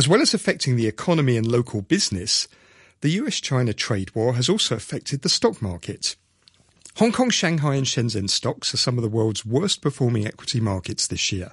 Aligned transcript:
As 0.00 0.08
well 0.08 0.22
as 0.22 0.32
affecting 0.32 0.76
the 0.76 0.86
economy 0.86 1.36
and 1.36 1.46
local 1.46 1.82
business, 1.82 2.48
the 3.02 3.10
US 3.20 3.38
China 3.38 3.74
trade 3.74 4.14
war 4.14 4.32
has 4.32 4.48
also 4.48 4.74
affected 4.74 5.20
the 5.20 5.28
stock 5.28 5.60
market. 5.60 6.16
Hong 6.96 7.12
Kong, 7.12 7.28
Shanghai, 7.28 7.74
and 7.74 7.84
Shenzhen 7.84 8.30
stocks 8.30 8.72
are 8.72 8.78
some 8.78 8.96
of 8.96 9.02
the 9.02 9.10
world's 9.10 9.44
worst 9.44 9.82
performing 9.82 10.26
equity 10.26 10.58
markets 10.58 11.06
this 11.06 11.30
year. 11.32 11.52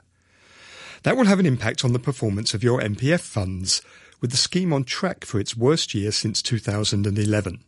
That 1.03 1.17
will 1.17 1.25
have 1.25 1.41
an 1.41 1.45
impact 1.45 1.83
on 1.83 1.91
the 1.91 1.99
performance 1.99 2.53
of 2.53 2.63
your 2.63 2.79
MPF 2.79 3.19
funds, 3.19 3.81
with 4.21 4.31
the 4.31 4.37
scheme 4.37 4.71
on 4.71 4.85
track 4.85 5.25
for 5.25 5.41
its 5.41 5.57
worst 5.57 5.93
year 5.93 6.13
since 6.13 6.41
2011. 6.41 7.65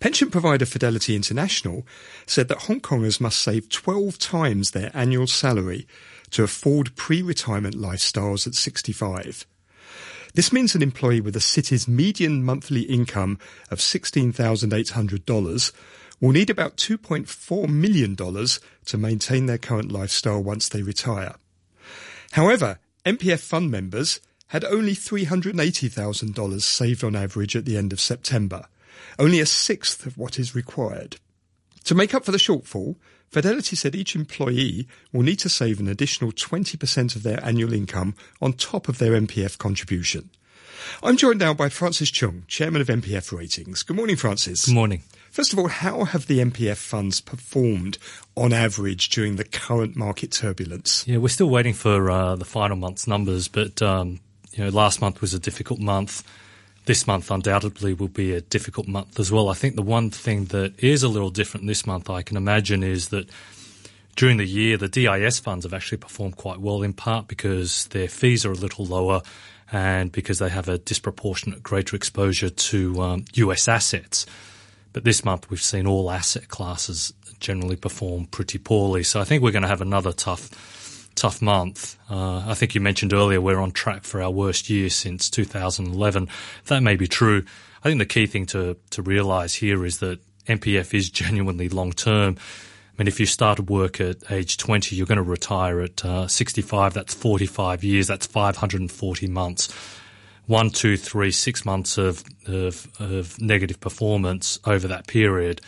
Pension 0.00 0.32
provider 0.32 0.66
Fidelity 0.66 1.14
International 1.14 1.86
said 2.26 2.48
that 2.48 2.62
Hong 2.62 2.80
Kongers 2.80 3.20
must 3.20 3.40
save 3.40 3.68
12 3.68 4.18
times 4.18 4.72
their 4.72 4.90
annual 4.94 5.28
salary 5.28 5.86
to 6.30 6.42
afford 6.42 6.96
pre-retirement 6.96 7.76
lifestyles 7.76 8.48
at 8.48 8.56
65. 8.56 9.46
This 10.34 10.52
means 10.52 10.74
an 10.74 10.82
employee 10.82 11.20
with 11.20 11.34
the 11.34 11.40
city's 11.40 11.86
median 11.86 12.42
monthly 12.42 12.82
income 12.82 13.38
of 13.70 13.80
$16,800 13.80 15.72
will 16.20 16.32
need 16.32 16.48
about 16.48 16.76
$2.4 16.76 17.68
million 17.68 18.16
to 18.16 18.98
maintain 18.98 19.46
their 19.46 19.58
current 19.58 19.92
lifestyle 19.92 20.42
once 20.42 20.68
they 20.68 20.82
retire. 20.82 21.34
However, 22.32 22.78
MPF 23.04 23.40
fund 23.40 23.70
members 23.70 24.20
had 24.48 24.64
only 24.64 24.94
$380,000 24.94 26.62
saved 26.62 27.04
on 27.04 27.16
average 27.16 27.56
at 27.56 27.64
the 27.64 27.76
end 27.76 27.92
of 27.92 28.00
September, 28.00 28.66
only 29.18 29.40
a 29.40 29.46
sixth 29.46 30.06
of 30.06 30.16
what 30.16 30.38
is 30.38 30.54
required. 30.54 31.16
To 31.84 31.94
make 31.94 32.14
up 32.14 32.24
for 32.24 32.32
the 32.32 32.38
shortfall, 32.38 32.96
Fidelity 33.28 33.76
said 33.76 33.94
each 33.94 34.14
employee 34.14 34.86
will 35.12 35.22
need 35.22 35.38
to 35.40 35.48
save 35.48 35.80
an 35.80 35.88
additional 35.88 36.32
20% 36.32 37.16
of 37.16 37.22
their 37.22 37.42
annual 37.42 37.72
income 37.72 38.14
on 38.42 38.52
top 38.52 38.88
of 38.88 38.98
their 38.98 39.12
MPF 39.12 39.56
contribution. 39.56 40.30
I'm 41.02 41.16
joined 41.16 41.40
now 41.40 41.54
by 41.54 41.68
Francis 41.68 42.10
Chung, 42.10 42.44
Chairman 42.46 42.82
of 42.82 42.88
MPF 42.88 43.36
Ratings. 43.36 43.82
Good 43.82 43.96
morning, 43.96 44.16
Francis. 44.16 44.66
Good 44.66 44.74
morning. 44.74 45.02
First 45.30 45.52
of 45.52 45.58
all, 45.58 45.68
how 45.68 46.04
have 46.04 46.26
the 46.26 46.40
MPF 46.40 46.76
funds 46.76 47.20
performed 47.20 47.98
on 48.36 48.52
average 48.52 49.08
during 49.08 49.36
the 49.36 49.44
current 49.44 49.96
market 49.96 50.30
turbulence? 50.32 51.06
Yeah, 51.06 51.18
we're 51.18 51.28
still 51.28 51.48
waiting 51.48 51.72
for 51.72 52.10
uh, 52.10 52.36
the 52.36 52.44
final 52.44 52.76
month's 52.76 53.06
numbers, 53.06 53.48
but 53.48 53.80
um, 53.80 54.20
you 54.52 54.64
know, 54.64 54.70
last 54.70 55.00
month 55.00 55.20
was 55.20 55.32
a 55.32 55.38
difficult 55.38 55.80
month. 55.80 56.22
This 56.84 57.06
month 57.06 57.30
undoubtedly 57.30 57.94
will 57.94 58.08
be 58.08 58.34
a 58.34 58.40
difficult 58.40 58.88
month 58.88 59.20
as 59.20 59.30
well. 59.30 59.48
I 59.48 59.54
think 59.54 59.76
the 59.76 59.82
one 59.82 60.10
thing 60.10 60.46
that 60.46 60.82
is 60.82 61.02
a 61.02 61.08
little 61.08 61.30
different 61.30 61.66
this 61.66 61.86
month, 61.86 62.10
I 62.10 62.22
can 62.22 62.36
imagine, 62.36 62.82
is 62.82 63.08
that 63.08 63.28
during 64.16 64.36
the 64.36 64.46
year, 64.46 64.76
the 64.76 64.88
DIS 64.88 65.38
funds 65.38 65.64
have 65.64 65.72
actually 65.72 65.98
performed 65.98 66.36
quite 66.36 66.58
well 66.58 66.82
in 66.82 66.92
part 66.92 67.28
because 67.28 67.86
their 67.88 68.08
fees 68.08 68.44
are 68.44 68.50
a 68.50 68.56
little 68.56 68.84
lower 68.84 69.22
and 69.70 70.12
because 70.12 70.38
they 70.38 70.50
have 70.50 70.68
a 70.68 70.78
disproportionate 70.78 71.62
greater 71.62 71.96
exposure 71.96 72.50
to 72.50 73.00
um, 73.00 73.24
US 73.34 73.68
assets. 73.68 74.26
But 74.92 75.04
this 75.04 75.24
month 75.24 75.50
we've 75.50 75.62
seen 75.62 75.86
all 75.86 76.10
asset 76.10 76.48
classes 76.48 77.14
generally 77.40 77.76
perform 77.76 78.26
pretty 78.26 78.58
poorly. 78.58 79.02
So 79.02 79.20
I 79.20 79.24
think 79.24 79.42
we're 79.42 79.52
going 79.52 79.62
to 79.62 79.68
have 79.68 79.80
another 79.80 80.12
tough 80.12 80.50
tough 81.14 81.42
month. 81.42 81.96
Uh, 82.10 82.44
I 82.46 82.54
think 82.54 82.74
you 82.74 82.80
mentioned 82.80 83.12
earlier 83.12 83.40
we're 83.40 83.58
on 83.58 83.72
track 83.72 84.04
for 84.04 84.22
our 84.22 84.30
worst 84.30 84.70
year 84.70 84.90
since 84.90 85.30
2011. 85.30 86.28
That 86.66 86.82
may 86.82 86.96
be 86.96 87.06
true. 87.06 87.44
I 87.82 87.88
think 87.88 87.98
the 87.98 88.06
key 88.06 88.26
thing 88.26 88.46
to, 88.46 88.76
to 88.90 89.02
realize 89.02 89.54
here 89.54 89.84
is 89.84 89.98
that 89.98 90.20
MPF 90.46 90.94
is 90.94 91.10
genuinely 91.22 91.68
long 91.68 91.92
term. 91.92 92.36
I 92.38 93.02
mean, 93.02 93.08
if 93.08 93.18
you 93.18 93.26
start 93.26 93.58
work 93.70 94.00
at 94.00 94.30
age 94.30 94.58
20, 94.58 94.94
you're 94.94 95.06
going 95.06 95.16
to 95.16 95.22
retire 95.22 95.80
at 95.80 96.04
uh, 96.04 96.28
65. 96.28 96.92
That's 96.92 97.14
45 97.14 97.82
years. 97.82 98.06
That's 98.06 98.26
540 98.26 99.28
months. 99.28 99.72
One, 100.46 100.70
two, 100.70 100.96
three, 100.96 101.30
six 101.30 101.64
months 101.64 101.96
of, 101.96 102.22
of, 102.46 102.86
of 102.98 103.40
negative 103.40 103.80
performance 103.80 104.58
over 104.66 104.88
that 104.88 105.06
period 105.06 105.62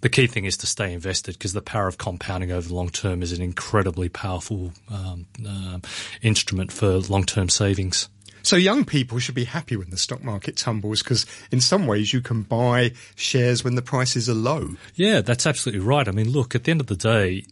the 0.00 0.08
key 0.08 0.26
thing 0.26 0.44
is 0.44 0.56
to 0.58 0.66
stay 0.66 0.92
invested 0.92 1.34
because 1.34 1.52
the 1.52 1.62
power 1.62 1.86
of 1.86 1.98
compounding 1.98 2.52
over 2.52 2.68
the 2.68 2.74
long 2.74 2.88
term 2.88 3.22
is 3.22 3.32
an 3.32 3.42
incredibly 3.42 4.08
powerful 4.08 4.72
um, 4.90 5.26
uh, 5.46 5.78
instrument 6.22 6.72
for 6.72 6.98
long 6.98 7.24
term 7.24 7.48
savings. 7.48 8.08
So 8.42 8.56
young 8.56 8.84
people 8.84 9.18
should 9.18 9.34
be 9.34 9.44
happy 9.44 9.76
when 9.76 9.90
the 9.90 9.98
stock 9.98 10.24
market 10.24 10.56
tumbles 10.56 11.02
because 11.02 11.26
in 11.50 11.60
some 11.60 11.86
ways 11.86 12.12
you 12.12 12.22
can 12.22 12.42
buy 12.42 12.92
shares 13.14 13.62
when 13.62 13.74
the 13.74 13.82
prices 13.82 14.30
are 14.30 14.34
low. 14.34 14.76
Yeah, 14.94 15.20
that's 15.20 15.46
absolutely 15.46 15.84
right. 15.84 16.08
I 16.08 16.12
mean, 16.12 16.30
look, 16.30 16.54
at 16.54 16.64
the 16.64 16.70
end 16.70 16.80
of 16.80 16.86
the 16.86 16.96
day, 16.96 17.44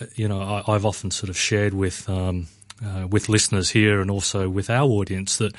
uh, 0.00 0.06
you 0.14 0.28
know, 0.28 0.40
I, 0.40 0.72
have 0.72 0.86
often 0.86 1.10
sort 1.10 1.30
of 1.30 1.36
shared 1.36 1.74
with 1.74 2.08
um, 2.08 2.46
uh, 2.84 3.06
with 3.10 3.28
listeners 3.28 3.70
here 3.70 4.00
and 4.00 4.10
also 4.10 4.48
with 4.48 4.70
our 4.70 4.88
audience 4.88 5.38
that 5.38 5.54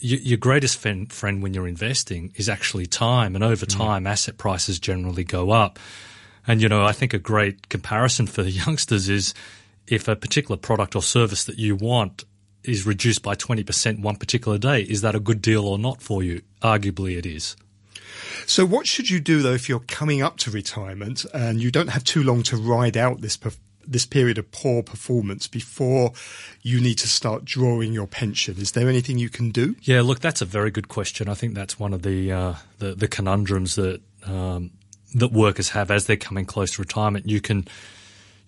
your 0.00 0.38
greatest 0.38 0.78
friend 0.78 1.42
when 1.42 1.54
you're 1.54 1.68
investing 1.68 2.32
is 2.36 2.48
actually 2.48 2.86
time, 2.86 3.34
and 3.34 3.44
over 3.44 3.66
mm. 3.66 3.76
time, 3.76 4.04
mm. 4.04 4.08
asset 4.08 4.38
prices 4.38 4.78
generally 4.78 5.24
go 5.24 5.50
up. 5.50 5.78
And 6.46 6.60
you 6.60 6.68
know, 6.68 6.84
I 6.84 6.92
think 6.92 7.14
a 7.14 7.18
great 7.18 7.68
comparison 7.68 8.26
for 8.26 8.42
the 8.42 8.50
youngsters 8.64 9.08
is 9.08 9.34
if 9.86 10.08
a 10.08 10.16
particular 10.16 10.56
product 10.56 10.96
or 10.96 11.02
service 11.02 11.44
that 11.44 11.58
you 11.58 11.76
want 11.76 12.24
is 12.62 12.86
reduced 12.86 13.22
by 13.22 13.34
20% 13.34 14.00
one 14.00 14.16
particular 14.16 14.56
day, 14.58 14.82
is 14.82 15.02
that 15.02 15.14
a 15.14 15.20
good 15.20 15.42
deal 15.42 15.66
or 15.66 15.78
not 15.78 16.00
for 16.00 16.22
you? 16.22 16.40
Arguably, 16.62 17.18
it 17.18 17.26
is. 17.26 17.56
So, 18.46 18.64
what 18.64 18.86
should 18.86 19.10
you 19.10 19.20
do 19.20 19.42
though 19.42 19.52
if 19.52 19.68
you're 19.68 19.80
coming 19.80 20.22
up 20.22 20.36
to 20.38 20.50
retirement 20.50 21.24
and 21.34 21.62
you 21.62 21.70
don't 21.70 21.88
have 21.88 22.04
too 22.04 22.22
long 22.22 22.42
to 22.44 22.56
ride 22.56 22.96
out 22.96 23.20
this 23.20 23.36
this 23.86 24.06
period 24.06 24.38
of 24.38 24.50
poor 24.50 24.82
performance 24.82 25.46
before 25.46 26.12
you 26.62 26.80
need 26.80 26.98
to 26.98 27.08
start 27.08 27.44
drawing 27.44 27.92
your 27.92 28.06
pension? 28.06 28.56
Is 28.58 28.72
there 28.72 28.88
anything 28.88 29.18
you 29.18 29.28
can 29.28 29.50
do? 29.50 29.76
Yeah, 29.82 30.02
look, 30.02 30.20
that's 30.20 30.42
a 30.42 30.46
very 30.46 30.70
good 30.70 30.88
question. 30.88 31.28
I 31.28 31.34
think 31.34 31.54
that's 31.54 31.78
one 31.78 31.92
of 31.92 32.02
the 32.02 32.32
uh, 32.32 32.54
the, 32.78 32.94
the, 32.94 33.08
conundrums 33.08 33.76
that 33.76 34.00
um, 34.26 34.70
that 35.14 35.32
workers 35.32 35.70
have 35.70 35.90
as 35.90 36.06
they're 36.06 36.16
coming 36.16 36.46
close 36.46 36.72
to 36.72 36.82
retirement. 36.82 37.28
You 37.28 37.40
can 37.40 37.66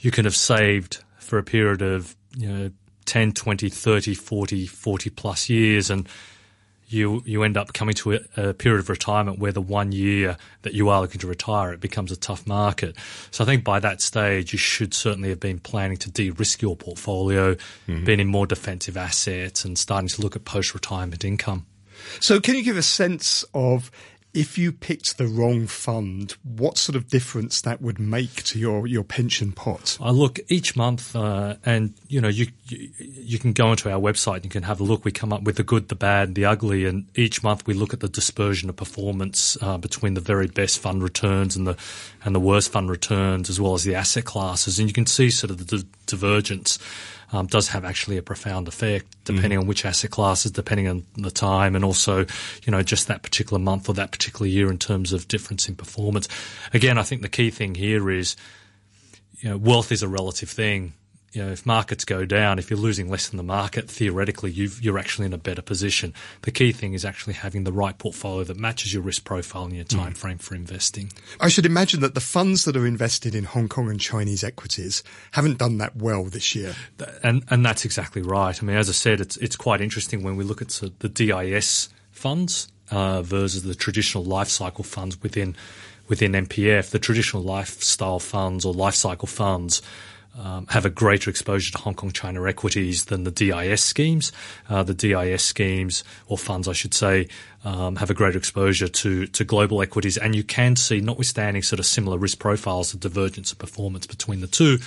you 0.00 0.10
can 0.10 0.24
have 0.24 0.36
saved 0.36 1.02
for 1.18 1.38
a 1.38 1.42
period 1.42 1.82
of 1.82 2.16
you 2.36 2.48
know 2.48 2.70
10, 3.06 3.32
20, 3.32 3.68
30, 3.68 4.14
40, 4.14 4.66
40 4.66 5.10
plus 5.10 5.48
years 5.48 5.90
and 5.90 6.08
you 6.88 7.22
you 7.24 7.42
end 7.42 7.56
up 7.56 7.72
coming 7.72 7.94
to 7.94 8.14
a, 8.14 8.20
a, 8.36 8.54
period 8.54 8.80
of 8.80 8.88
retirement 8.88 9.38
where 9.38 9.52
the 9.52 9.60
one 9.60 9.92
year 9.92 10.36
that 10.62 10.74
you 10.74 10.88
are 10.88 11.00
looking 11.00 11.20
to 11.20 11.26
retire 11.26 11.72
it 11.72 11.80
becomes 11.80 12.12
a 12.12 12.16
tough 12.16 12.46
market. 12.46 12.96
So 13.30 13.44
I 13.44 13.46
think 13.46 13.64
by 13.64 13.80
that 13.80 14.00
stage 14.00 14.52
you 14.52 14.58
should 14.58 14.94
certainly 14.94 15.28
have 15.30 15.40
been 15.40 15.58
planning 15.58 15.96
to 15.98 16.10
de-risk 16.10 16.62
your 16.62 16.76
portfolio, 16.76 17.54
mm-hmm. 17.54 18.04
been 18.04 18.20
in 18.20 18.28
more 18.28 18.46
defensive 18.46 18.96
assets, 18.96 19.64
and 19.64 19.76
starting 19.78 20.08
to 20.08 20.22
look 20.22 20.36
at 20.36 20.44
post-retirement 20.44 21.24
income. 21.24 21.66
So 22.20 22.40
can 22.40 22.54
you 22.54 22.62
give 22.62 22.76
a 22.76 22.82
sense 22.82 23.44
of 23.54 23.90
if 24.36 24.58
you 24.58 24.70
picked 24.70 25.16
the 25.16 25.26
wrong 25.26 25.66
fund, 25.66 26.36
what 26.44 26.76
sort 26.76 26.94
of 26.94 27.08
difference 27.08 27.62
that 27.62 27.80
would 27.80 27.98
make 27.98 28.42
to 28.44 28.58
your, 28.58 28.86
your 28.86 29.02
pension 29.02 29.50
pot? 29.50 29.96
I 29.98 30.10
look 30.10 30.38
each 30.48 30.76
month, 30.76 31.16
uh, 31.16 31.56
and 31.64 31.94
you 32.08 32.20
know, 32.20 32.28
you, 32.28 32.48
you, 32.68 32.90
you 32.98 33.38
can 33.38 33.54
go 33.54 33.68
onto 33.68 33.88
our 33.88 33.98
website 33.98 34.36
and 34.36 34.44
you 34.44 34.50
can 34.50 34.64
have 34.64 34.78
a 34.78 34.84
look. 34.84 35.06
We 35.06 35.10
come 35.10 35.32
up 35.32 35.42
with 35.42 35.56
the 35.56 35.62
good, 35.62 35.88
the 35.88 35.94
bad, 35.94 36.34
the 36.34 36.44
ugly, 36.44 36.84
and 36.84 37.06
each 37.14 37.42
month 37.42 37.66
we 37.66 37.72
look 37.72 37.94
at 37.94 38.00
the 38.00 38.08
dispersion 38.08 38.68
of 38.68 38.76
performance 38.76 39.56
uh, 39.62 39.78
between 39.78 40.12
the 40.12 40.20
very 40.20 40.48
best 40.48 40.80
fund 40.80 41.02
returns 41.02 41.56
and 41.56 41.66
the 41.66 41.76
and 42.22 42.34
the 42.34 42.40
worst 42.40 42.70
fund 42.70 42.90
returns, 42.90 43.48
as 43.48 43.58
well 43.58 43.72
as 43.72 43.84
the 43.84 43.94
asset 43.94 44.26
classes, 44.26 44.78
and 44.78 44.86
you 44.86 44.92
can 44.92 45.06
see 45.06 45.30
sort 45.30 45.50
of 45.50 45.66
the 45.66 45.78
di- 45.78 45.88
divergence 46.06 46.78
um, 47.32 47.46
does 47.46 47.68
have 47.68 47.84
actually 47.84 48.16
a 48.16 48.22
profound 48.22 48.68
effect 48.68 49.06
depending 49.24 49.58
mm. 49.58 49.62
on 49.62 49.66
which 49.66 49.84
asset 49.84 50.10
classes, 50.10 50.52
depending 50.52 50.86
on 50.88 51.04
the 51.16 51.30
time, 51.30 51.74
and 51.74 51.84
also, 51.84 52.20
you 52.64 52.70
know, 52.70 52.82
just 52.82 53.08
that 53.08 53.22
particular 53.22 53.58
month 53.58 53.88
or 53.88 53.94
that 53.94 54.12
particular 54.12 54.46
year 54.46 54.70
in 54.70 54.78
terms 54.78 55.12
of 55.12 55.26
difference 55.26 55.68
in 55.68 55.74
performance. 55.74 56.28
Again, 56.72 56.98
I 56.98 57.02
think 57.02 57.22
the 57.22 57.28
key 57.28 57.50
thing 57.50 57.74
here 57.74 58.10
is, 58.10 58.36
you 59.40 59.50
know, 59.50 59.56
wealth 59.56 59.90
is 59.90 60.02
a 60.02 60.08
relative 60.08 60.48
thing 60.48 60.94
you 61.36 61.44
know, 61.44 61.52
if 61.52 61.66
markets 61.66 62.06
go 62.06 62.24
down, 62.24 62.58
if 62.58 62.70
you're 62.70 62.78
losing 62.78 63.10
less 63.10 63.28
than 63.28 63.36
the 63.36 63.42
market, 63.42 63.90
theoretically 63.90 64.50
you 64.50 64.94
are 64.94 64.98
actually 64.98 65.26
in 65.26 65.34
a 65.34 65.38
better 65.38 65.60
position. 65.60 66.14
The 66.42 66.50
key 66.50 66.72
thing 66.72 66.94
is 66.94 67.04
actually 67.04 67.34
having 67.34 67.64
the 67.64 67.72
right 67.72 67.96
portfolio 67.96 68.44
that 68.44 68.56
matches 68.56 68.94
your 68.94 69.02
risk 69.02 69.24
profile 69.24 69.64
and 69.64 69.74
your 69.74 69.84
time 69.84 70.14
mm. 70.14 70.16
frame 70.16 70.38
for 70.38 70.54
investing. 70.54 71.12
I 71.38 71.48
should 71.48 71.66
imagine 71.66 72.00
that 72.00 72.14
the 72.14 72.20
funds 72.20 72.64
that 72.64 72.74
are 72.74 72.86
invested 72.86 73.34
in 73.34 73.44
Hong 73.44 73.68
Kong 73.68 73.90
and 73.90 74.00
Chinese 74.00 74.42
equities 74.42 75.02
haven't 75.32 75.58
done 75.58 75.76
that 75.76 75.94
well 75.94 76.24
this 76.24 76.54
year. 76.54 76.74
And 77.22 77.44
and 77.50 77.64
that's 77.64 77.84
exactly 77.84 78.22
right. 78.22 78.60
I 78.60 78.64
mean, 78.64 78.76
as 78.76 78.88
I 78.88 78.92
said, 78.92 79.20
it's 79.20 79.36
it's 79.36 79.56
quite 79.56 79.82
interesting 79.82 80.22
when 80.22 80.36
we 80.36 80.44
look 80.44 80.62
at 80.62 80.70
the 81.00 81.08
DIS 81.08 81.90
funds 82.12 82.68
uh, 82.90 83.20
versus 83.20 83.62
the 83.62 83.74
traditional 83.74 84.24
life 84.24 84.48
cycle 84.48 84.84
funds 84.84 85.20
within 85.22 85.54
within 86.08 86.32
MPF. 86.32 86.90
The 86.90 86.98
traditional 86.98 87.42
lifestyle 87.42 88.20
funds 88.20 88.64
or 88.64 88.72
life 88.72 88.94
cycle 88.94 89.28
funds 89.28 89.82
um, 90.38 90.66
have 90.68 90.84
a 90.84 90.90
greater 90.90 91.30
exposure 91.30 91.72
to 91.72 91.78
Hong 91.78 91.94
Kong 91.94 92.10
China 92.10 92.46
equities 92.46 93.06
than 93.06 93.24
the 93.24 93.30
DIS 93.30 93.82
schemes. 93.82 94.32
Uh, 94.68 94.82
the 94.82 94.94
DIS 94.94 95.42
schemes, 95.42 96.04
or 96.26 96.36
funds, 96.36 96.68
I 96.68 96.72
should 96.72 96.94
say, 96.94 97.28
um, 97.66 97.96
have 97.96 98.10
a 98.10 98.14
greater 98.14 98.38
exposure 98.38 98.86
to, 98.86 99.26
to 99.26 99.44
global 99.44 99.82
equities. 99.82 100.16
And 100.16 100.36
you 100.36 100.44
can 100.44 100.76
see, 100.76 101.00
notwithstanding 101.00 101.64
sort 101.64 101.80
of 101.80 101.86
similar 101.86 102.16
risk 102.16 102.38
profiles, 102.38 102.92
the 102.92 102.98
divergence 102.98 103.50
of 103.50 103.58
performance 103.58 104.06
between 104.06 104.40
the 104.40 104.46
two. 104.46 104.78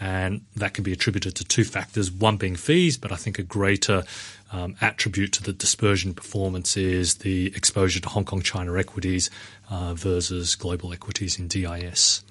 And 0.00 0.40
that 0.56 0.72
can 0.72 0.82
be 0.82 0.92
attributed 0.92 1.36
to 1.36 1.44
two 1.44 1.62
factors, 1.62 2.10
one 2.10 2.38
being 2.38 2.56
fees, 2.56 2.96
but 2.96 3.12
I 3.12 3.16
think 3.16 3.38
a 3.38 3.42
greater 3.42 4.02
um, 4.50 4.76
attribute 4.80 5.32
to 5.34 5.42
the 5.42 5.52
dispersion 5.52 6.14
performance 6.14 6.76
is 6.76 7.16
the 7.16 7.54
exposure 7.54 8.00
to 8.00 8.08
Hong 8.08 8.24
Kong 8.24 8.40
China 8.40 8.78
equities 8.78 9.30
uh, 9.70 9.92
versus 9.92 10.56
global 10.56 10.92
equities 10.92 11.38
in 11.38 11.48
DIS. 11.48 12.24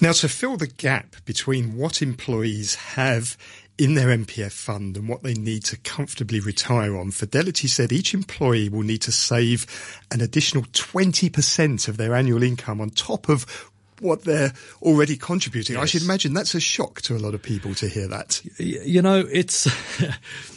Now, 0.00 0.12
to 0.12 0.28
fill 0.28 0.56
the 0.56 0.66
gap 0.66 1.16
between 1.26 1.76
what 1.76 2.00
employees 2.00 2.74
have 2.74 3.36
in 3.76 3.94
their 3.94 4.08
MPF 4.08 4.52
fund 4.52 4.96
and 4.96 5.08
what 5.08 5.22
they 5.22 5.34
need 5.34 5.64
to 5.64 5.76
comfortably 5.78 6.40
retire 6.40 6.96
on, 6.96 7.10
Fidelity 7.10 7.68
said 7.68 7.92
each 7.92 8.14
employee 8.14 8.68
will 8.68 8.82
need 8.82 9.02
to 9.02 9.12
save 9.12 9.66
an 10.10 10.20
additional 10.20 10.64
20% 10.64 11.88
of 11.88 11.96
their 11.96 12.14
annual 12.14 12.42
income 12.42 12.80
on 12.80 12.90
top 12.90 13.28
of 13.28 13.70
what 14.00 14.24
they're 14.24 14.52
already 14.82 15.16
contributing. 15.16 15.76
Yes. 15.76 15.82
I 15.82 15.86
should 15.86 16.02
imagine 16.02 16.34
that's 16.34 16.54
a 16.54 16.60
shock 16.60 17.00
to 17.02 17.16
a 17.16 17.18
lot 17.18 17.34
of 17.34 17.42
people 17.42 17.74
to 17.76 17.88
hear 17.88 18.06
that. 18.08 18.40
You 18.58 19.02
know, 19.02 19.24
it's 19.30 19.66
it, 20.00 20.14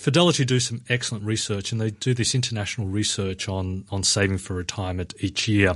Fidelity 0.00 0.46
do 0.46 0.58
some 0.60 0.80
excellent 0.88 1.24
research, 1.24 1.72
and 1.72 1.80
they 1.80 1.90
do 1.90 2.14
this 2.14 2.34
international 2.34 2.86
research 2.86 3.50
on 3.50 3.84
on 3.90 4.02
saving 4.02 4.38
for 4.38 4.54
retirement 4.54 5.12
each 5.20 5.46
year. 5.46 5.68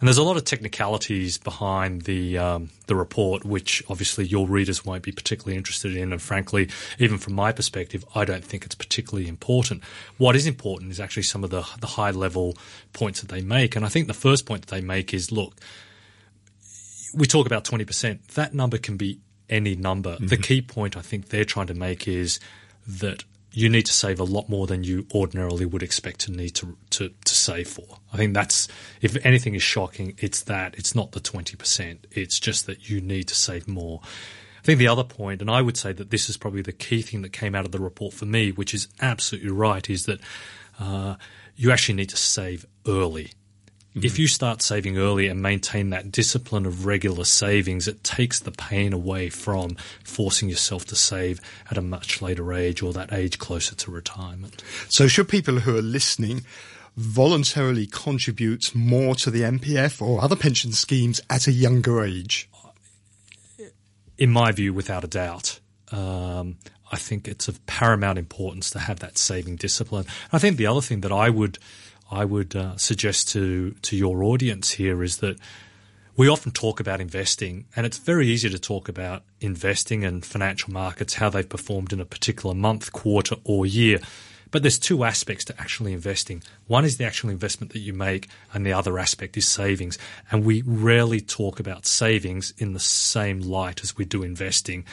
And 0.00 0.08
there's 0.08 0.16
a 0.16 0.22
lot 0.22 0.38
of 0.38 0.44
technicalities 0.44 1.36
behind 1.36 2.02
the 2.02 2.38
um, 2.38 2.70
the 2.86 2.96
report, 2.96 3.44
which 3.44 3.82
obviously 3.90 4.24
your 4.24 4.46
readers 4.46 4.86
won't 4.86 5.02
be 5.02 5.12
particularly 5.12 5.58
interested 5.58 5.94
in. 5.94 6.12
And 6.12 6.22
frankly, 6.22 6.70
even 6.98 7.18
from 7.18 7.34
my 7.34 7.52
perspective, 7.52 8.06
I 8.14 8.24
don't 8.24 8.42
think 8.42 8.64
it's 8.64 8.74
particularly 8.74 9.28
important. 9.28 9.84
What 10.16 10.34
is 10.34 10.46
important 10.46 10.90
is 10.90 10.98
actually 10.98 11.24
some 11.24 11.44
of 11.44 11.50
the 11.50 11.62
the 11.78 11.88
high 11.88 12.10
level 12.10 12.56
points 12.94 13.20
that 13.20 13.28
they 13.28 13.42
make. 13.42 13.76
And 13.76 13.84
I 13.84 13.90
think 13.90 14.06
the 14.06 14.14
first 14.14 14.46
point 14.46 14.66
that 14.66 14.74
they 14.74 14.80
make 14.80 15.12
is, 15.12 15.30
look, 15.30 15.54
we 17.14 17.26
talk 17.26 17.44
about 17.44 17.64
twenty 17.64 17.84
percent. 17.84 18.26
That 18.28 18.54
number 18.54 18.78
can 18.78 18.96
be 18.96 19.20
any 19.50 19.76
number. 19.76 20.14
Mm-hmm. 20.14 20.28
The 20.28 20.38
key 20.38 20.62
point 20.62 20.96
I 20.96 21.02
think 21.02 21.28
they're 21.28 21.44
trying 21.44 21.66
to 21.66 21.74
make 21.74 22.08
is 22.08 22.40
that 22.86 23.24
you 23.52 23.68
need 23.68 23.86
to 23.86 23.92
save 23.92 24.20
a 24.20 24.24
lot 24.24 24.48
more 24.48 24.66
than 24.66 24.84
you 24.84 25.06
ordinarily 25.14 25.64
would 25.64 25.82
expect 25.82 26.20
to 26.20 26.32
need 26.32 26.50
to, 26.50 26.76
to, 26.90 27.10
to 27.24 27.34
save 27.34 27.68
for. 27.68 27.98
I 28.12 28.16
think 28.16 28.34
that's, 28.34 28.68
if 29.00 29.24
anything 29.24 29.54
is 29.54 29.62
shocking, 29.62 30.14
it's 30.18 30.42
that. 30.42 30.74
It's 30.76 30.94
not 30.94 31.12
the 31.12 31.20
20%. 31.20 31.98
It's 32.10 32.38
just 32.38 32.66
that 32.66 32.88
you 32.88 33.00
need 33.00 33.28
to 33.28 33.34
save 33.34 33.66
more. 33.66 34.00
I 34.58 34.62
think 34.62 34.78
the 34.78 34.88
other 34.88 35.04
point, 35.04 35.40
and 35.40 35.50
I 35.50 35.62
would 35.62 35.76
say 35.76 35.92
that 35.92 36.10
this 36.10 36.28
is 36.28 36.36
probably 36.36 36.62
the 36.62 36.72
key 36.72 37.00
thing 37.00 37.22
that 37.22 37.32
came 37.32 37.54
out 37.54 37.64
of 37.64 37.72
the 37.72 37.80
report 37.80 38.12
for 38.12 38.26
me, 38.26 38.52
which 38.52 38.74
is 38.74 38.88
absolutely 39.00 39.50
right, 39.50 39.88
is 39.88 40.04
that 40.06 40.20
uh, 40.78 41.14
you 41.56 41.70
actually 41.70 41.94
need 41.94 42.10
to 42.10 42.16
save 42.16 42.66
early. 42.86 43.32
Mm-hmm. 43.90 44.04
If 44.04 44.18
you 44.18 44.28
start 44.28 44.60
saving 44.60 44.98
early 44.98 45.28
and 45.28 45.40
maintain 45.40 45.90
that 45.90 46.12
discipline 46.12 46.66
of 46.66 46.84
regular 46.84 47.24
savings, 47.24 47.88
it 47.88 48.04
takes 48.04 48.38
the 48.38 48.50
pain 48.50 48.92
away 48.92 49.30
from 49.30 49.76
forcing 50.04 50.48
yourself 50.48 50.84
to 50.86 50.96
save 50.96 51.40
at 51.70 51.78
a 51.78 51.82
much 51.82 52.20
later 52.20 52.52
age 52.52 52.82
or 52.82 52.92
that 52.92 53.12
age 53.12 53.38
closer 53.38 53.74
to 53.74 53.90
retirement. 53.90 54.62
So, 54.88 55.08
should 55.08 55.28
people 55.28 55.60
who 55.60 55.76
are 55.76 55.82
listening 55.82 56.42
voluntarily 56.96 57.86
contribute 57.86 58.74
more 58.74 59.14
to 59.14 59.30
the 59.30 59.42
MPF 59.42 60.02
or 60.02 60.20
other 60.20 60.36
pension 60.36 60.72
schemes 60.72 61.20
at 61.30 61.46
a 61.46 61.52
younger 61.52 62.04
age? 62.04 62.48
In 64.18 64.30
my 64.30 64.52
view, 64.52 64.74
without 64.74 65.04
a 65.04 65.08
doubt. 65.08 65.60
Um, 65.92 66.56
I 66.90 66.96
think 66.96 67.28
it's 67.28 67.48
of 67.48 67.64
paramount 67.66 68.18
importance 68.18 68.70
to 68.70 68.78
have 68.80 68.98
that 69.00 69.16
saving 69.16 69.56
discipline. 69.56 70.06
I 70.32 70.38
think 70.38 70.56
the 70.56 70.66
other 70.66 70.80
thing 70.80 71.00
that 71.02 71.12
I 71.12 71.30
would 71.30 71.58
I 72.10 72.24
would 72.24 72.56
uh, 72.56 72.76
suggest 72.76 73.28
to 73.30 73.72
to 73.82 73.96
your 73.96 74.22
audience 74.22 74.72
here 74.72 75.02
is 75.02 75.18
that 75.18 75.38
we 76.16 76.28
often 76.28 76.50
talk 76.50 76.80
about 76.80 77.00
investing, 77.00 77.66
and 77.76 77.86
it's 77.86 77.98
very 77.98 78.26
easy 78.26 78.50
to 78.50 78.58
talk 78.58 78.88
about 78.88 79.22
investing 79.40 80.04
and 80.04 80.24
financial 80.24 80.72
markets, 80.72 81.14
how 81.14 81.30
they've 81.30 81.48
performed 81.48 81.92
in 81.92 82.00
a 82.00 82.04
particular 82.04 82.56
month, 82.56 82.92
quarter, 82.92 83.36
or 83.44 83.66
year. 83.66 84.00
But 84.50 84.62
there's 84.62 84.78
two 84.78 85.04
aspects 85.04 85.44
to 85.44 85.60
actually 85.60 85.92
investing. 85.92 86.42
One 86.66 86.84
is 86.84 86.96
the 86.96 87.04
actual 87.04 87.30
investment 87.30 87.72
that 87.72 87.80
you 87.80 87.92
make, 87.92 88.28
and 88.52 88.66
the 88.66 88.72
other 88.72 88.98
aspect 88.98 89.36
is 89.36 89.46
savings. 89.46 89.96
And 90.30 90.44
we 90.44 90.62
rarely 90.62 91.20
talk 91.20 91.60
about 91.60 91.86
savings 91.86 92.52
in 92.58 92.72
the 92.72 92.80
same 92.80 93.40
light 93.40 93.82
as 93.84 93.96
we 93.96 94.04
do 94.04 94.22
investing. 94.22 94.84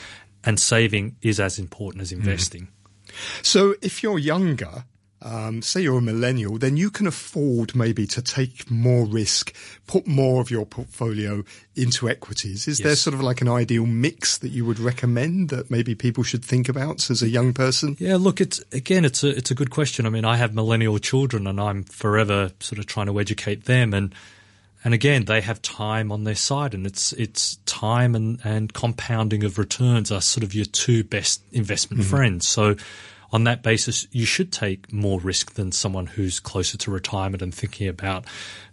And 0.44 0.60
saving 0.60 1.16
is 1.22 1.40
as 1.40 1.58
important 1.58 2.02
as 2.02 2.12
mm-hmm. 2.12 2.20
investing. 2.20 2.62
Mm. 2.62 3.44
So 3.44 3.74
if 3.82 4.02
you're 4.02 4.18
younger 4.18 4.84
um, 5.22 5.62
say 5.62 5.80
you're 5.80 5.98
a 5.98 6.02
millennial, 6.02 6.58
then 6.58 6.76
you 6.76 6.90
can 6.90 7.06
afford 7.06 7.74
maybe 7.74 8.06
to 8.08 8.20
take 8.20 8.70
more 8.70 9.06
risk, 9.06 9.54
put 9.86 10.06
more 10.06 10.40
of 10.40 10.50
your 10.50 10.66
portfolio 10.66 11.42
into 11.74 12.08
equities. 12.08 12.68
Is 12.68 12.80
yes. 12.80 12.84
there 12.84 12.96
sort 12.96 13.14
of 13.14 13.22
like 13.22 13.40
an 13.40 13.48
ideal 13.48 13.86
mix 13.86 14.38
that 14.38 14.50
you 14.50 14.64
would 14.66 14.78
recommend 14.78 15.48
that 15.48 15.70
maybe 15.70 15.94
people 15.94 16.22
should 16.22 16.44
think 16.44 16.68
about 16.68 17.08
as 17.10 17.22
a 17.22 17.28
young 17.28 17.54
person? 17.54 17.96
Yeah, 17.98 18.16
look, 18.16 18.40
it's 18.40 18.62
again, 18.72 19.04
it's 19.04 19.24
a 19.24 19.28
it's 19.28 19.50
a 19.50 19.54
good 19.54 19.70
question. 19.70 20.06
I 20.06 20.10
mean, 20.10 20.24
I 20.24 20.36
have 20.36 20.54
millennial 20.54 20.98
children, 20.98 21.46
and 21.46 21.60
I'm 21.60 21.84
forever 21.84 22.50
sort 22.60 22.78
of 22.78 22.86
trying 22.86 23.06
to 23.06 23.18
educate 23.18 23.64
them, 23.64 23.94
and 23.94 24.14
and 24.84 24.92
again, 24.94 25.24
they 25.24 25.40
have 25.40 25.60
time 25.62 26.12
on 26.12 26.24
their 26.24 26.34
side, 26.34 26.74
and 26.74 26.86
it's 26.86 27.12
it's 27.14 27.56
time 27.64 28.14
and 28.14 28.38
and 28.44 28.72
compounding 28.72 29.44
of 29.44 29.58
returns 29.58 30.12
are 30.12 30.20
sort 30.20 30.44
of 30.44 30.54
your 30.54 30.66
two 30.66 31.04
best 31.04 31.42
investment 31.52 32.02
mm-hmm. 32.02 32.10
friends. 32.10 32.46
So 32.46 32.76
on 33.32 33.44
that 33.44 33.62
basis, 33.62 34.06
you 34.12 34.24
should 34.24 34.52
take 34.52 34.92
more 34.92 35.20
risk 35.20 35.54
than 35.54 35.72
someone 35.72 36.06
who's 36.06 36.40
closer 36.40 36.78
to 36.78 36.90
retirement 36.90 37.42
and 37.42 37.54
thinking 37.54 37.88
about 37.88 38.24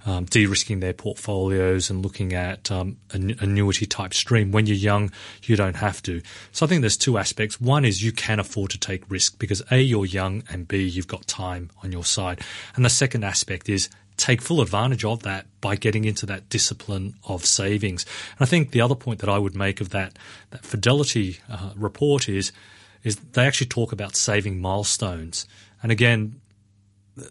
um, 0.05 0.25
de-risking 0.25 0.79
their 0.79 0.93
portfolios 0.93 1.89
and 1.89 2.03
looking 2.03 2.33
at 2.33 2.71
um, 2.71 2.97
an 3.11 3.35
annuity 3.39 3.85
type 3.85 4.13
stream. 4.13 4.51
When 4.51 4.65
you're 4.65 4.75
young, 4.75 5.11
you 5.43 5.55
don't 5.55 5.77
have 5.77 6.01
to. 6.03 6.21
So 6.51 6.65
I 6.65 6.69
think 6.69 6.81
there's 6.81 6.97
two 6.97 7.17
aspects. 7.17 7.59
One 7.59 7.85
is 7.85 8.03
you 8.03 8.11
can 8.11 8.39
afford 8.39 8.71
to 8.71 8.79
take 8.79 9.09
risk 9.09 9.39
because 9.39 9.63
A, 9.71 9.79
you're 9.79 10.05
young 10.05 10.43
and 10.49 10.67
B, 10.67 10.83
you've 10.83 11.07
got 11.07 11.25
time 11.27 11.71
on 11.83 11.91
your 11.91 12.05
side. 12.05 12.41
And 12.75 12.85
the 12.85 12.89
second 12.89 13.23
aspect 13.23 13.69
is 13.69 13.89
take 14.17 14.41
full 14.41 14.61
advantage 14.61 15.03
of 15.03 15.23
that 15.23 15.47
by 15.59 15.75
getting 15.75 16.05
into 16.05 16.27
that 16.27 16.47
discipline 16.49 17.15
of 17.27 17.45
savings. 17.45 18.05
And 18.37 18.45
I 18.45 18.45
think 18.45 18.69
the 18.69 18.81
other 18.81 18.95
point 18.95 19.19
that 19.21 19.29
I 19.29 19.39
would 19.39 19.55
make 19.55 19.81
of 19.81 19.89
that, 19.89 20.19
that 20.51 20.63
Fidelity 20.63 21.39
uh, 21.49 21.71
report 21.75 22.29
is– 22.29 22.51
is 23.03 23.17
they 23.17 23.45
actually 23.45 23.67
talk 23.67 23.91
about 23.91 24.15
saving 24.15 24.61
milestones. 24.61 25.45
And 25.81 25.91
again, 25.91 26.39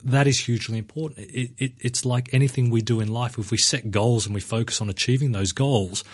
that 0.04 0.26
is 0.26 0.38
hugely 0.38 0.78
important. 0.78 1.20
It, 1.30 1.50
it, 1.58 1.72
it's 1.80 2.04
like 2.04 2.32
anything 2.32 2.70
we 2.70 2.82
do 2.82 3.00
in 3.00 3.08
life. 3.08 3.38
If 3.38 3.50
we 3.50 3.58
set 3.58 3.90
goals 3.90 4.26
and 4.26 4.34
we 4.34 4.40
focus 4.40 4.80
on 4.80 4.88
achieving 4.88 5.32
those 5.32 5.52
goals, 5.52 6.04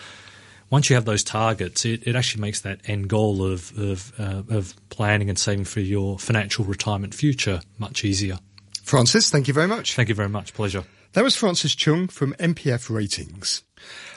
once 0.69 0.89
you 0.89 0.95
have 0.95 1.05
those 1.05 1.23
targets, 1.23 1.85
it, 1.85 2.07
it 2.07 2.15
actually 2.15 2.41
makes 2.41 2.61
that 2.61 2.79
end 2.85 3.09
goal 3.09 3.43
of 3.43 3.77
of, 3.77 4.13
uh, 4.19 4.43
of 4.49 4.73
planning 4.89 5.29
and 5.29 5.37
saving 5.37 5.65
for 5.65 5.79
your 5.79 6.17
financial 6.19 6.65
retirement 6.65 7.13
future 7.13 7.61
much 7.77 8.03
easier. 8.03 8.39
Francis, 8.83 9.29
thank 9.29 9.47
you 9.47 9.53
very 9.53 9.67
much. 9.67 9.95
Thank 9.95 10.09
you 10.09 10.15
very 10.15 10.29
much. 10.29 10.53
Pleasure. 10.53 10.83
That 11.13 11.23
was 11.23 11.35
Francis 11.35 11.73
Chung 11.73 12.07
from 12.07 12.33
MPF 12.33 12.87
Ratings. 12.93 13.63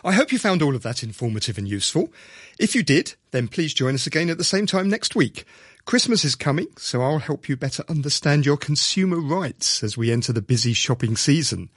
I 0.04 0.12
hope 0.12 0.30
you 0.30 0.38
found 0.38 0.60
all 0.60 0.74
of 0.74 0.82
that 0.82 1.02
informative 1.02 1.56
and 1.56 1.66
useful. 1.66 2.12
If 2.58 2.74
you 2.74 2.82
did, 2.82 3.14
then 3.30 3.48
please 3.48 3.72
join 3.72 3.94
us 3.94 4.06
again 4.06 4.28
at 4.28 4.36
the 4.36 4.44
same 4.44 4.66
time 4.66 4.90
next 4.90 5.16
week. 5.16 5.46
Christmas 5.86 6.22
is 6.22 6.34
coming, 6.34 6.66
so 6.76 7.00
I'll 7.00 7.18
help 7.18 7.48
you 7.48 7.56
better 7.56 7.82
understand 7.88 8.44
your 8.44 8.58
consumer 8.58 9.18
rights 9.18 9.82
as 9.82 9.96
we 9.96 10.12
enter 10.12 10.34
the 10.34 10.42
busy 10.42 10.74
shopping 10.74 11.16
season. 11.16 11.70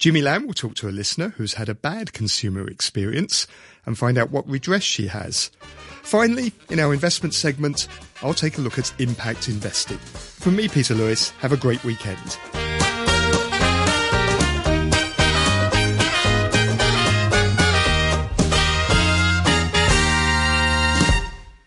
Jimmy 0.00 0.22
Lamb 0.22 0.44
will 0.44 0.54
talk 0.54 0.74
to 0.76 0.88
a 0.88 0.90
listener 0.90 1.30
who's 1.36 1.54
had 1.54 1.68
a 1.68 1.74
bad 1.74 2.12
consumer 2.12 2.68
experience 2.68 3.46
and 3.86 3.96
find 3.96 4.18
out 4.18 4.32
what 4.32 4.48
redress 4.48 4.82
she 4.82 5.06
has. 5.06 5.52
Finally, 6.02 6.52
in 6.68 6.80
our 6.80 6.92
investment 6.92 7.32
segment, 7.32 7.86
I'll 8.22 8.34
take 8.34 8.58
a 8.58 8.60
look 8.60 8.78
at 8.78 8.92
impact 9.00 9.48
investing. 9.48 9.98
From 9.98 10.56
me, 10.56 10.66
Peter 10.66 10.94
Lewis, 10.94 11.30
have 11.38 11.52
a 11.52 11.56
great 11.56 11.82
weekend. 11.84 12.38